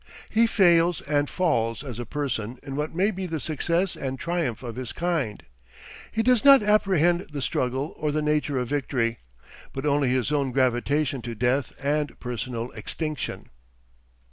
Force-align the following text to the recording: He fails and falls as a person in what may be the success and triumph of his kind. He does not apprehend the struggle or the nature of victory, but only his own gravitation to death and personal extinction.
He 0.31 0.47
fails 0.47 1.01
and 1.01 1.29
falls 1.29 1.83
as 1.83 1.99
a 1.99 2.07
person 2.07 2.57
in 2.63 2.75
what 2.75 2.95
may 2.95 3.11
be 3.11 3.27
the 3.27 3.39
success 3.39 3.95
and 3.95 4.17
triumph 4.17 4.63
of 4.63 4.75
his 4.75 4.93
kind. 4.93 5.43
He 6.11 6.23
does 6.23 6.43
not 6.43 6.63
apprehend 6.63 7.27
the 7.31 7.39
struggle 7.43 7.93
or 7.97 8.11
the 8.11 8.23
nature 8.23 8.57
of 8.57 8.67
victory, 8.67 9.19
but 9.73 9.85
only 9.85 10.09
his 10.09 10.31
own 10.31 10.53
gravitation 10.53 11.21
to 11.21 11.35
death 11.35 11.73
and 11.79 12.19
personal 12.19 12.71
extinction. 12.71 13.51